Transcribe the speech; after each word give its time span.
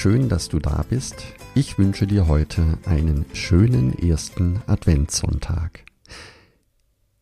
Schön, 0.00 0.30
dass 0.30 0.48
du 0.48 0.60
da 0.60 0.82
bist. 0.88 1.26
Ich 1.54 1.76
wünsche 1.76 2.06
dir 2.06 2.26
heute 2.26 2.78
einen 2.86 3.26
schönen 3.34 3.92
ersten 3.98 4.62
Adventssonntag. 4.66 5.84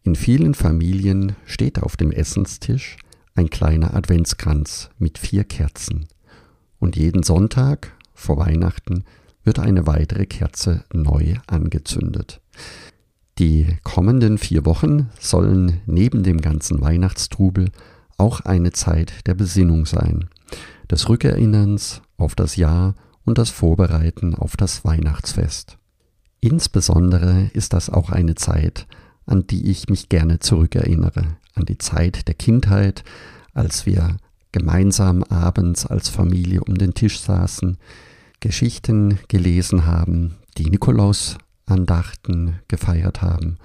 In 0.05 0.15
vielen 0.15 0.55
Familien 0.55 1.35
steht 1.45 1.83
auf 1.83 1.97
dem 1.97 2.13
Essenstisch 2.13 2.97
ein 3.35 3.51
kleiner 3.51 3.95
Adventskranz 3.95 4.91
mit 4.97 5.19
vier 5.19 5.43
Kerzen. 5.43 6.07
Und 6.79 6.95
jeden 6.95 7.25
Sonntag 7.25 7.97
vor 8.15 8.37
Weihnachten 8.37 9.03
wird 9.43 9.59
eine 9.59 9.89
weitere 9.89 10.27
Kerze 10.27 10.85
neu 10.93 11.35
angezündet. 11.49 12.41
Die 13.41 13.77
kommenden 13.83 14.39
vier 14.39 14.65
Wochen 14.65 15.11
sollen 15.19 15.81
neben 15.87 16.23
dem 16.23 16.41
ganzen 16.41 16.81
Weihnachtstrubel 16.81 17.73
auch 18.19 18.39
eine 18.43 18.71
Zeit 18.71 19.27
der 19.27 19.35
Besinnung 19.35 19.85
sein, 19.85 20.29
des 20.89 21.09
Rückerinnerns 21.09 22.03
auf 22.19 22.35
das 22.35 22.57
Jahr 22.57 22.95
und 23.25 23.39
das 23.39 23.49
Vorbereiten 23.49 24.35
auf 24.35 24.57
das 24.57 24.85
Weihnachtsfest. 24.85 25.79
Insbesondere 26.41 27.51
ist 27.55 27.73
das 27.73 27.89
auch 27.91 28.11
eine 28.11 28.35
Zeit, 28.35 28.87
an 29.27 29.47
die 29.47 29.71
ich 29.71 29.89
mich 29.89 30.09
gerne 30.09 30.39
zurückerinnere, 30.39 31.37
an 31.55 31.65
die 31.65 31.79
Zeit 31.79 32.29
der 32.29 32.35
Kindheit, 32.35 33.05
als 33.55 33.87
wir 33.87 34.19
gemeinsam 34.53 35.23
abends 35.25 35.87
als 35.87 36.09
Familie 36.09 36.63
um 36.63 36.77
den 36.77 36.95
Tisch 36.95 37.21
saßen, 37.21 37.77
Geschichten 38.41 39.19
gelesen 39.29 39.85
haben, 39.87 40.37
die 40.57 40.71
Nikolausandachten 40.71 42.61
gefeiert 42.69 43.21
haben 43.21 43.59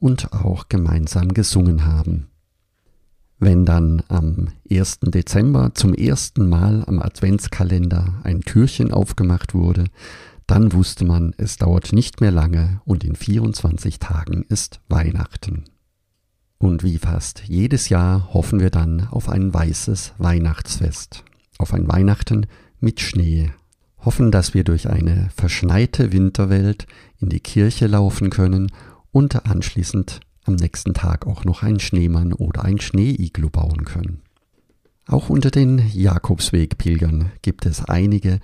und 0.00 0.32
auch 0.32 0.68
gemeinsam 0.68 1.32
gesungen 1.34 1.86
haben. 1.86 2.26
Wenn 3.40 3.64
dann 3.64 4.02
am 4.08 4.48
1. 4.68 4.98
Dezember 5.00 5.70
zum 5.74 5.94
ersten 5.94 6.48
Mal 6.48 6.84
am 6.86 6.98
Adventskalender 6.98 8.20
ein 8.24 8.40
Türchen 8.40 8.90
aufgemacht 8.90 9.54
wurde, 9.54 9.84
dann 10.48 10.72
wusste 10.72 11.04
man, 11.04 11.34
es 11.36 11.56
dauert 11.56 11.92
nicht 11.92 12.20
mehr 12.20 12.32
lange 12.32 12.80
und 12.84 13.04
in 13.04 13.14
24 13.14 14.00
Tagen 14.00 14.44
ist 14.48 14.80
Weihnachten. 14.88 15.64
Und 16.58 16.82
wie 16.82 16.98
fast 16.98 17.44
jedes 17.46 17.90
Jahr 17.90 18.34
hoffen 18.34 18.58
wir 18.58 18.70
dann 18.70 19.06
auf 19.06 19.28
ein 19.28 19.54
weißes 19.54 20.14
Weihnachtsfest, 20.18 21.22
auf 21.58 21.72
ein 21.72 21.86
Weihnachten 21.86 22.46
mit 22.80 23.00
Schnee, 23.00 23.52
hoffen, 23.98 24.32
dass 24.32 24.52
wir 24.52 24.64
durch 24.64 24.88
eine 24.88 25.28
verschneite 25.36 26.12
Winterwelt 26.12 26.86
in 27.20 27.28
die 27.28 27.40
Kirche 27.40 27.86
laufen 27.86 28.30
können 28.30 28.72
und 29.12 29.46
anschließend 29.46 30.20
am 30.48 30.56
nächsten 30.56 30.94
Tag 30.94 31.26
auch 31.26 31.44
noch 31.44 31.62
einen 31.62 31.78
Schneemann 31.78 32.32
oder 32.32 32.64
ein 32.64 32.80
Schneeiglu 32.80 33.50
bauen 33.50 33.84
können. 33.84 34.22
Auch 35.06 35.28
unter 35.28 35.50
den 35.50 35.78
Jakobswegpilgern 35.92 37.30
gibt 37.42 37.66
es 37.66 37.84
einige, 37.84 38.40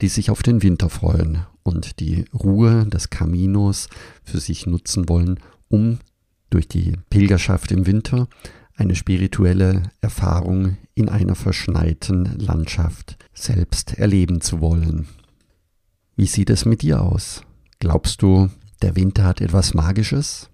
die 0.00 0.08
sich 0.08 0.30
auf 0.30 0.42
den 0.42 0.62
Winter 0.62 0.88
freuen 0.88 1.44
und 1.62 2.00
die 2.00 2.24
Ruhe 2.32 2.86
des 2.86 3.10
Kaminos 3.10 3.88
für 4.24 4.40
sich 4.40 4.66
nutzen 4.66 5.08
wollen, 5.08 5.38
um 5.68 5.98
durch 6.50 6.68
die 6.68 6.94
Pilgerschaft 7.10 7.72
im 7.72 7.86
Winter 7.86 8.28
eine 8.74 8.94
spirituelle 8.94 9.82
Erfahrung 10.00 10.76
in 10.94 11.08
einer 11.08 11.34
verschneiten 11.34 12.38
Landschaft 12.38 13.18
selbst 13.34 13.98
erleben 13.98 14.40
zu 14.40 14.60
wollen. 14.60 15.08
Wie 16.16 16.26
sieht 16.26 16.50
es 16.50 16.64
mit 16.64 16.82
dir 16.82 17.02
aus? 17.02 17.42
Glaubst 17.80 18.22
du, 18.22 18.48
der 18.82 18.96
Winter 18.96 19.24
hat 19.24 19.40
etwas 19.40 19.74
Magisches? 19.74 20.50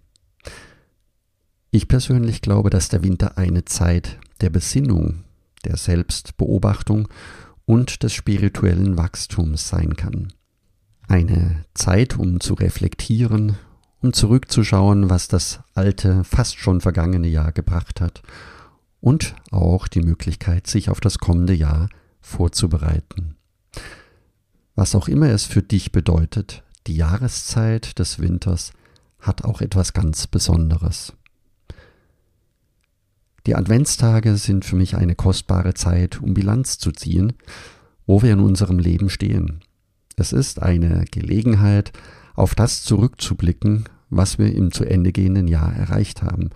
Ich 1.75 1.89
persönlich 1.89 2.41
glaube, 2.41 2.71
dass 2.71 2.89
der 2.89 3.03
Winter 3.03 3.37
eine 3.37 3.65
Zeit 3.65 4.21
der 4.41 4.49
Besinnung, 4.49 5.25
der 5.65 5.77
Selbstbeobachtung 5.77 7.09
und 7.67 8.05
des 8.05 8.13
spirituellen 8.13 8.97
Wachstums 8.97 9.71
sein 9.71 9.97
kann. 9.97 10.33
Eine 11.09 11.65
Zeit, 11.75 12.17
um 12.17 12.39
zu 12.39 12.55
reflektieren, 12.55 13.57
um 14.01 14.13
zurückzuschauen, 14.13 15.11
was 15.11 15.27
das 15.27 15.65
alte, 15.75 16.23
fast 16.23 16.59
schon 16.59 16.81
vergangene 16.81 17.27
Jahr 17.27 17.51
gebracht 17.51 18.01
hat 18.01 18.23
und 19.01 19.35
auch 19.51 19.89
die 19.89 20.03
Möglichkeit, 20.03 20.69
sich 20.69 20.91
auf 20.91 21.01
das 21.01 21.19
kommende 21.19 21.55
Jahr 21.55 21.89
vorzubereiten. 22.21 23.35
Was 24.77 24.95
auch 24.95 25.09
immer 25.09 25.31
es 25.31 25.45
für 25.45 25.63
dich 25.63 25.91
bedeutet, 25.91 26.63
die 26.87 26.95
Jahreszeit 26.95 27.99
des 27.99 28.21
Winters 28.21 28.73
hat 29.19 29.43
auch 29.43 29.61
etwas 29.61 29.93
ganz 29.93 30.29
Besonderes. 30.29 31.15
Die 33.47 33.55
Adventstage 33.55 34.37
sind 34.37 34.65
für 34.65 34.77
mich 34.77 34.97
eine 34.97 35.15
kostbare 35.15 35.75
Zeit, 35.75 36.21
um 36.23 36.33
Bilanz 36.33 36.79
zu 36.79 36.93
ziehen, 36.93 37.35
wo 38.07 38.23
wir 38.23 38.33
in 38.33 38.41
unserem 38.41 38.79
Leben 38.79 39.11
stehen. 39.11 39.61
Es 40.17 40.33
ist 40.33 40.63
eine 40.63 41.05
Gelegenheit, 41.11 41.93
auf 42.35 42.55
das 42.55 42.83
zurückzublicken, 42.83 43.85
was 44.09 44.39
wir 44.39 44.55
im 44.55 44.73
zu 44.73 44.85
Ende 44.85 45.13
gehenden 45.13 45.47
Jahr 45.49 45.75
erreicht 45.75 46.23
haben 46.23 46.51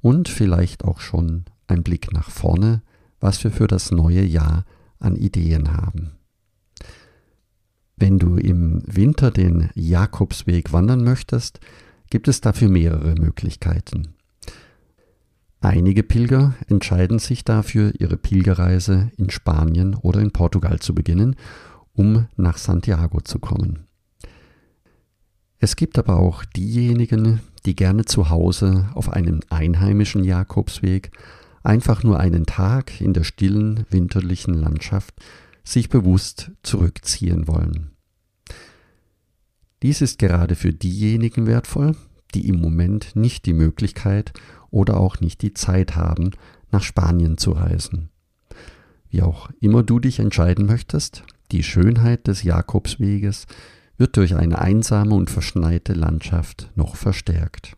und 0.00 0.28
vielleicht 0.28 0.84
auch 0.84 1.00
schon 1.00 1.44
ein 1.66 1.82
Blick 1.82 2.12
nach 2.12 2.30
vorne, 2.30 2.82
was 3.20 3.42
wir 3.42 3.50
für 3.50 3.66
das 3.66 3.90
neue 3.90 4.22
Jahr 4.22 4.64
an 4.98 5.16
Ideen 5.16 5.72
haben. 5.72 6.12
Wenn 7.96 8.18
du 8.18 8.36
im 8.36 8.82
Winter 8.86 9.30
den 9.30 9.70
Jakobsweg 9.74 10.72
wandern 10.72 11.04
möchtest, 11.04 11.60
gibt 12.10 12.28
es 12.28 12.40
dafür 12.40 12.68
mehrere 12.68 13.14
Möglichkeiten. 13.14 14.14
Einige 15.64 16.02
Pilger 16.02 16.54
entscheiden 16.68 17.18
sich 17.18 17.42
dafür, 17.42 17.94
ihre 17.98 18.18
Pilgerreise 18.18 19.10
in 19.16 19.30
Spanien 19.30 19.94
oder 19.94 20.20
in 20.20 20.30
Portugal 20.30 20.78
zu 20.80 20.94
beginnen, 20.94 21.36
um 21.94 22.26
nach 22.36 22.58
Santiago 22.58 23.22
zu 23.22 23.38
kommen. 23.38 23.86
Es 25.58 25.76
gibt 25.76 25.98
aber 25.98 26.18
auch 26.18 26.44
diejenigen, 26.44 27.40
die 27.64 27.74
gerne 27.74 28.04
zu 28.04 28.28
Hause 28.28 28.90
auf 28.92 29.10
einem 29.10 29.40
einheimischen 29.48 30.22
Jakobsweg 30.22 31.12
einfach 31.62 32.02
nur 32.02 32.20
einen 32.20 32.44
Tag 32.44 33.00
in 33.00 33.14
der 33.14 33.24
stillen 33.24 33.86
winterlichen 33.88 34.52
Landschaft 34.52 35.14
sich 35.64 35.88
bewusst 35.88 36.50
zurückziehen 36.62 37.48
wollen. 37.48 37.92
Dies 39.82 40.02
ist 40.02 40.18
gerade 40.18 40.56
für 40.56 40.74
diejenigen 40.74 41.46
wertvoll, 41.46 41.96
die 42.34 42.48
im 42.48 42.60
Moment 42.60 43.16
nicht 43.16 43.46
die 43.46 43.52
Möglichkeit 43.54 44.32
oder 44.74 44.98
auch 44.98 45.20
nicht 45.20 45.40
die 45.42 45.54
Zeit 45.54 45.94
haben, 45.94 46.32
nach 46.72 46.82
Spanien 46.82 47.38
zu 47.38 47.52
reisen. 47.52 48.10
Wie 49.08 49.22
auch 49.22 49.48
immer 49.60 49.84
du 49.84 50.00
dich 50.00 50.18
entscheiden 50.18 50.66
möchtest, 50.66 51.22
die 51.52 51.62
Schönheit 51.62 52.26
des 52.26 52.42
Jakobsweges 52.42 53.46
wird 53.96 54.16
durch 54.16 54.34
eine 54.34 54.58
einsame 54.58 55.14
und 55.14 55.30
verschneite 55.30 55.92
Landschaft 55.92 56.72
noch 56.74 56.96
verstärkt. 56.96 57.76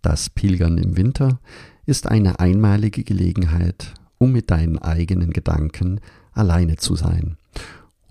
Das 0.00 0.30
Pilgern 0.30 0.78
im 0.78 0.96
Winter 0.96 1.40
ist 1.84 2.06
eine 2.06 2.40
einmalige 2.40 3.04
Gelegenheit, 3.04 3.92
um 4.16 4.32
mit 4.32 4.50
deinen 4.50 4.78
eigenen 4.78 5.30
Gedanken 5.30 6.00
alleine 6.32 6.76
zu 6.76 6.96
sein. 6.96 7.36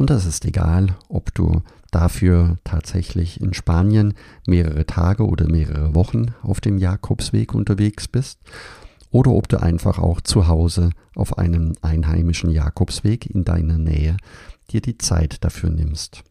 Und 0.02 0.10
das 0.10 0.26
ist 0.26 0.46
egal, 0.46 0.96
ob 1.10 1.32
du 1.36 1.62
dafür 1.92 2.58
tatsächlich 2.64 3.40
in 3.40 3.54
Spanien 3.54 4.16
mehrere 4.48 4.88
Tage 4.88 5.28
oder 5.28 5.48
mehrere 5.48 5.94
Wochen 5.94 6.34
auf 6.42 6.60
dem 6.60 6.80
Jakobsweg 6.80 7.54
unterwegs 7.54 8.08
bist 8.08 8.40
oder 9.12 9.30
ob 9.30 9.48
du 9.48 9.62
einfach 9.62 10.00
auch 10.00 10.20
zu 10.20 10.48
Hause 10.48 10.90
auf 11.14 11.38
einem 11.38 11.74
einheimischen 11.84 12.50
Jakobsweg 12.50 13.28
in 13.28 13.44
deiner 13.44 13.78
Nähe 13.78 14.18
dir 14.72 14.82
die 14.82 14.98
Zeit 14.98 15.44
dafür 15.44 15.70
nimmst. 15.70 16.24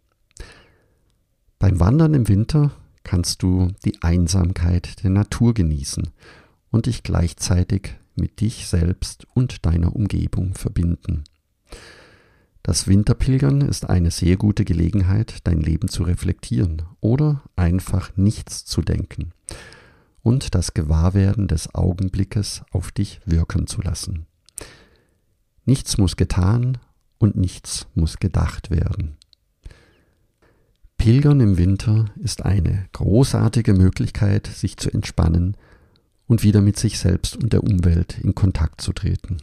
Beim 1.61 1.79
Wandern 1.79 2.15
im 2.15 2.27
Winter 2.27 2.73
kannst 3.05 3.41
du 3.45 3.69
die 3.85 4.03
Einsamkeit 4.03 5.05
der 5.05 5.11
Natur 5.11 5.55
genießen 5.55 6.11
und 6.73 6.87
dich 6.87 7.05
gleichzeitig 7.05 7.95
mit 8.17 8.41
dich 8.41 8.67
selbst 8.67 9.29
und 9.33 9.65
deiner 9.65 9.95
Umgebung 9.95 10.55
verbinden. 10.55 11.23
Das 12.63 12.87
Winterpilgern 12.87 13.63
ist 13.63 13.89
eine 13.89 14.11
sehr 14.11 14.37
gute 14.37 14.65
Gelegenheit, 14.65 15.39
dein 15.45 15.61
Leben 15.61 15.89
zu 15.89 16.03
reflektieren 16.03 16.83
oder 17.01 17.43
einfach 17.57 18.17
nichts 18.17 18.65
zu 18.65 18.83
denken. 18.83 19.33
und 20.23 20.55
das 20.55 20.75
Gewahrwerden 20.75 21.49
des 21.49 21.75
Augenblickes 21.75 22.63
auf 22.71 22.93
dich 22.93 23.21
wirken 23.25 23.67
zu 23.67 23.81
lassen. 23.81 24.27
Nichts 25.65 25.99
muss 25.99 26.17
getan 26.17 26.79
und 27.19 27.37
nichts 27.37 27.87
muss 27.95 28.19
gedacht 28.19 28.71
werden. 28.71 29.17
Pilgern 30.97 31.41
im 31.41 31.57
Winter 31.57 32.07
ist 32.17 32.45
eine 32.45 32.87
großartige 32.93 33.73
Möglichkeit, 33.73 34.47
sich 34.47 34.77
zu 34.77 34.91
entspannen 34.91 35.57
und 36.27 36.43
wieder 36.43 36.61
mit 36.61 36.79
sich 36.79 36.99
selbst 36.99 37.37
und 37.37 37.53
der 37.53 37.65
Umwelt 37.65 38.19
in 38.19 38.35
Kontakt 38.35 38.83
zu 38.83 38.93
treten. 38.93 39.39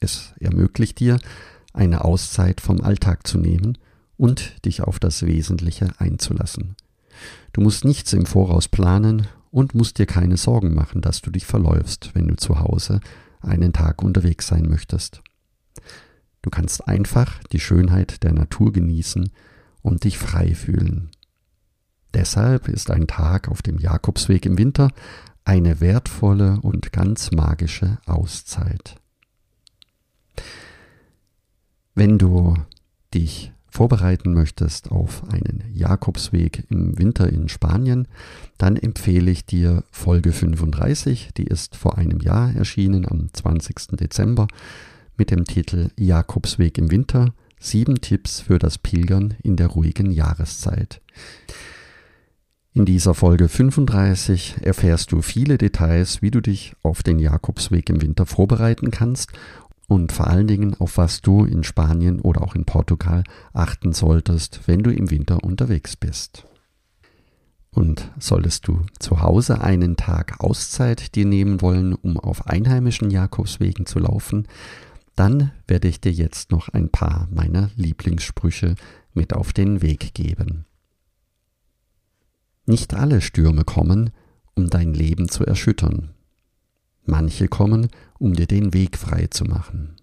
Es 0.00 0.32
ermöglicht 0.40 0.98
dir, 0.98 1.18
eine 1.76 2.04
Auszeit 2.04 2.60
vom 2.60 2.80
Alltag 2.80 3.26
zu 3.26 3.38
nehmen 3.38 3.78
und 4.16 4.64
dich 4.64 4.82
auf 4.82 4.98
das 4.98 5.24
Wesentliche 5.24 5.90
einzulassen. 5.98 6.74
Du 7.52 7.60
musst 7.60 7.84
nichts 7.84 8.12
im 8.12 8.26
Voraus 8.26 8.68
planen 8.68 9.28
und 9.50 9.74
musst 9.74 9.98
dir 9.98 10.06
keine 10.06 10.36
Sorgen 10.36 10.74
machen, 10.74 11.00
dass 11.00 11.22
du 11.22 11.30
dich 11.30 11.46
verläufst, 11.46 12.10
wenn 12.14 12.26
du 12.26 12.36
zu 12.36 12.60
Hause 12.60 13.00
einen 13.40 13.72
Tag 13.72 14.02
unterwegs 14.02 14.46
sein 14.46 14.66
möchtest. 14.68 15.22
Du 16.42 16.50
kannst 16.50 16.86
einfach 16.88 17.42
die 17.52 17.60
Schönheit 17.60 18.22
der 18.22 18.32
Natur 18.32 18.72
genießen 18.72 19.30
und 19.82 20.04
dich 20.04 20.18
frei 20.18 20.54
fühlen. 20.54 21.10
Deshalb 22.14 22.68
ist 22.68 22.90
ein 22.90 23.06
Tag 23.06 23.48
auf 23.48 23.62
dem 23.62 23.78
Jakobsweg 23.78 24.46
im 24.46 24.56
Winter 24.58 24.90
eine 25.44 25.80
wertvolle 25.80 26.58
und 26.60 26.92
ganz 26.92 27.30
magische 27.30 27.98
Auszeit. 28.06 28.96
Wenn 31.98 32.18
du 32.18 32.52
dich 33.14 33.52
vorbereiten 33.70 34.34
möchtest 34.34 34.92
auf 34.92 35.24
einen 35.30 35.64
Jakobsweg 35.72 36.64
im 36.68 36.98
Winter 36.98 37.26
in 37.32 37.48
Spanien, 37.48 38.06
dann 38.58 38.76
empfehle 38.76 39.30
ich 39.30 39.46
dir 39.46 39.82
Folge 39.90 40.32
35, 40.32 41.30
die 41.38 41.44
ist 41.44 41.74
vor 41.74 41.96
einem 41.96 42.20
Jahr 42.20 42.54
erschienen 42.54 43.08
am 43.08 43.32
20. 43.32 43.96
Dezember 43.96 44.46
mit 45.16 45.30
dem 45.30 45.46
Titel 45.46 45.88
Jakobsweg 45.96 46.76
im 46.76 46.90
Winter, 46.90 47.32
sieben 47.58 48.02
Tipps 48.02 48.40
für 48.40 48.58
das 48.58 48.76
Pilgern 48.76 49.34
in 49.42 49.56
der 49.56 49.68
ruhigen 49.68 50.10
Jahreszeit. 50.10 51.00
In 52.74 52.84
dieser 52.84 53.14
Folge 53.14 53.48
35 53.48 54.56
erfährst 54.60 55.12
du 55.12 55.22
viele 55.22 55.56
Details, 55.56 56.20
wie 56.20 56.30
du 56.30 56.42
dich 56.42 56.76
auf 56.82 57.02
den 57.02 57.18
Jakobsweg 57.18 57.88
im 57.88 58.02
Winter 58.02 58.26
vorbereiten 58.26 58.90
kannst 58.90 59.32
und 59.88 60.12
vor 60.12 60.26
allen 60.26 60.46
Dingen, 60.46 60.74
auf 60.74 60.96
was 60.96 61.20
du 61.20 61.44
in 61.44 61.62
Spanien 61.62 62.20
oder 62.20 62.42
auch 62.42 62.54
in 62.54 62.64
Portugal 62.64 63.22
achten 63.52 63.92
solltest, 63.92 64.60
wenn 64.66 64.82
du 64.82 64.92
im 64.92 65.10
Winter 65.10 65.44
unterwegs 65.44 65.96
bist. 65.96 66.44
Und 67.70 68.10
solltest 68.18 68.66
du 68.66 68.80
zu 68.98 69.20
Hause 69.20 69.60
einen 69.60 69.96
Tag 69.96 70.40
Auszeit 70.40 71.14
dir 71.14 71.26
nehmen 71.26 71.60
wollen, 71.60 71.94
um 71.94 72.16
auf 72.16 72.46
einheimischen 72.46 73.10
Jakobswegen 73.10 73.86
zu 73.86 73.98
laufen, 73.98 74.48
dann 75.14 75.52
werde 75.68 75.88
ich 75.88 76.00
dir 76.00 76.12
jetzt 76.12 76.50
noch 76.50 76.68
ein 76.68 76.90
paar 76.90 77.28
meiner 77.30 77.70
Lieblingssprüche 77.76 78.76
mit 79.14 79.34
auf 79.34 79.52
den 79.52 79.82
Weg 79.82 80.14
geben. 80.14 80.66
Nicht 82.66 82.94
alle 82.94 83.20
Stürme 83.20 83.64
kommen, 83.64 84.10
um 84.54 84.68
dein 84.68 84.92
Leben 84.92 85.28
zu 85.28 85.44
erschüttern. 85.44 86.15
Manche 87.06 87.46
kommen, 87.46 87.88
um 88.18 88.34
dir 88.34 88.46
den 88.46 88.74
Weg 88.74 88.98
frei 88.98 89.28
zu 89.28 89.44
machen. 89.44 89.96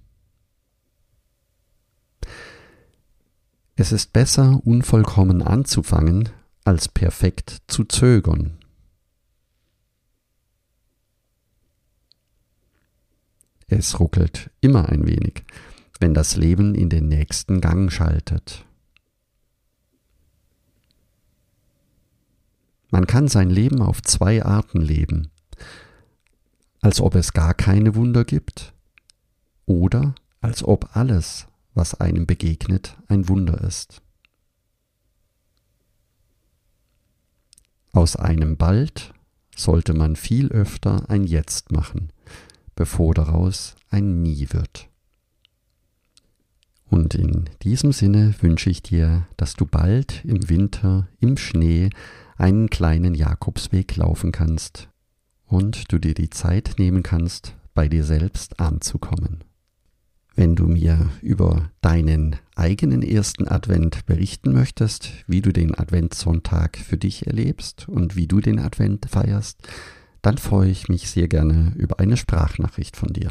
Es 3.75 3.91
ist 3.91 4.13
besser, 4.13 4.61
unvollkommen 4.63 5.41
anzufangen, 5.41 6.29
als 6.63 6.87
perfekt 6.87 7.61
zu 7.67 7.83
zögern. 7.83 8.57
Es 13.67 13.99
ruckelt 13.99 14.51
immer 14.61 14.87
ein 14.87 15.05
wenig, 15.05 15.43
wenn 15.99 16.13
das 16.13 16.37
Leben 16.37 16.73
in 16.73 16.89
den 16.89 17.09
nächsten 17.09 17.59
Gang 17.59 17.91
schaltet. 17.91 18.65
Man 22.91 23.07
kann 23.07 23.27
sein 23.27 23.49
Leben 23.49 23.81
auf 23.81 24.01
zwei 24.03 24.45
Arten 24.45 24.79
leben 24.79 25.31
als 26.83 26.99
ob 26.99 27.15
es 27.15 27.31
gar 27.31 27.53
keine 27.53 27.95
Wunder 27.95 28.25
gibt 28.25 28.73
oder 29.65 30.15
als 30.41 30.65
ob 30.65 30.97
alles, 30.97 31.47
was 31.73 31.95
einem 31.95 32.27
begegnet, 32.27 32.97
ein 33.07 33.29
Wunder 33.29 33.61
ist. 33.61 34.01
Aus 37.93 38.17
einem 38.17 38.57
bald 38.57 39.13
sollte 39.55 39.93
man 39.93 40.17
viel 40.17 40.49
öfter 40.49 41.09
ein 41.09 41.23
Jetzt 41.23 41.71
machen, 41.71 42.11
bevor 42.75 43.13
daraus 43.13 43.77
ein 43.89 44.21
Nie 44.21 44.49
wird. 44.51 44.89
Und 46.89 47.15
in 47.15 47.49
diesem 47.61 47.93
Sinne 47.93 48.35
wünsche 48.41 48.69
ich 48.69 48.83
dir, 48.83 49.25
dass 49.37 49.53
du 49.53 49.65
bald 49.65 50.25
im 50.25 50.49
Winter 50.49 51.07
im 51.21 51.37
Schnee 51.37 51.91
einen 52.35 52.69
kleinen 52.69 53.15
Jakobsweg 53.15 53.95
laufen 53.95 54.33
kannst 54.33 54.89
und 55.53 55.93
du 55.93 55.99
dir 55.99 56.15
die 56.15 56.31
Zeit 56.31 56.73
nehmen 56.79 57.03
kannst, 57.03 57.55
bei 57.75 57.87
dir 57.87 58.03
selbst 58.03 58.59
anzukommen. 58.59 59.43
Wenn 60.33 60.55
du 60.55 60.65
mir 60.65 61.11
über 61.21 61.69
deinen 61.79 62.37
eigenen 62.55 63.03
ersten 63.03 63.47
Advent 63.47 64.07
berichten 64.07 64.51
möchtest, 64.51 65.11
wie 65.27 65.41
du 65.41 65.53
den 65.53 65.77
Adventssonntag 65.77 66.77
für 66.77 66.97
dich 66.97 67.27
erlebst 67.27 67.87
und 67.87 68.15
wie 68.15 68.25
du 68.25 68.39
den 68.39 68.57
Advent 68.57 69.05
feierst, 69.07 69.59
dann 70.23 70.39
freue 70.39 70.71
ich 70.71 70.89
mich 70.89 71.11
sehr 71.11 71.27
gerne 71.27 71.73
über 71.75 71.99
eine 71.99 72.17
Sprachnachricht 72.17 72.97
von 72.97 73.13
dir. 73.13 73.29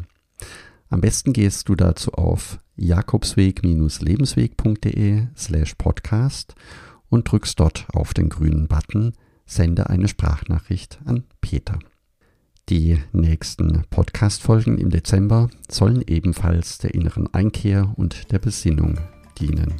Am 0.91 1.01
besten 1.01 1.33
gehst 1.33 1.69
du 1.69 1.75
dazu 1.75 2.13
auf 2.13 2.61
jakobsweg-lebensweg.de 2.77 5.27
slash 5.37 5.75
podcast 5.75 6.55
und 7.09 7.33
drückst 7.33 7.59
dort 7.59 7.89
auf 7.93 8.15
den 8.15 8.29
grünen 8.29 8.69
Button 8.69 9.13
Sende 9.45 9.91
eine 9.91 10.07
Sprachnachricht 10.07 11.01
an 11.05 11.25
Peter. 11.41 11.81
Die 12.73 12.97
nächsten 13.13 13.83
Podcast-Folgen 13.91 14.79
im 14.79 14.89
Dezember 14.89 15.51
sollen 15.69 16.03
ebenfalls 16.07 16.79
der 16.79 16.95
inneren 16.95 17.29
Einkehr 17.35 17.93
und 17.97 18.33
der 18.33 18.39
Besinnung 18.39 18.99
dienen. 19.39 19.75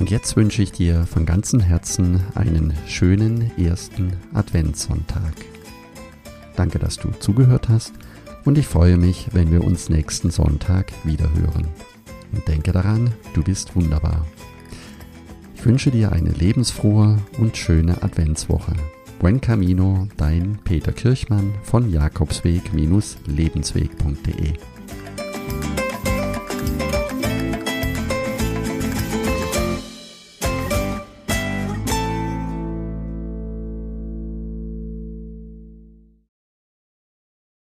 Und 0.00 0.10
jetzt 0.10 0.34
wünsche 0.34 0.64
ich 0.64 0.72
dir 0.72 1.06
von 1.06 1.24
ganzem 1.26 1.60
Herzen 1.60 2.20
einen 2.34 2.74
schönen 2.88 3.56
ersten 3.56 4.14
Adventssonntag. 4.34 5.32
Danke, 6.56 6.80
dass 6.80 6.96
du 6.96 7.10
zugehört 7.20 7.68
hast 7.68 7.92
und 8.44 8.58
ich 8.58 8.66
freue 8.66 8.96
mich, 8.96 9.28
wenn 9.30 9.52
wir 9.52 9.62
uns 9.62 9.88
nächsten 9.88 10.32
Sonntag 10.32 10.90
wiederhören. 11.04 11.68
Und 12.32 12.48
denke 12.48 12.72
daran, 12.72 13.12
du 13.32 13.44
bist 13.44 13.76
wunderbar. 13.76 14.26
Ich 15.54 15.64
wünsche 15.64 15.92
dir 15.92 16.10
eine 16.10 16.30
lebensfrohe 16.30 17.22
und 17.38 17.56
schöne 17.56 18.02
Adventswoche. 18.02 18.74
Buen 19.18 19.40
Camino, 19.40 20.06
dein 20.18 20.58
Peter 20.62 20.92
Kirchmann 20.92 21.54
von 21.62 21.90
Jakobsweg-lebensweg.de 21.90 24.52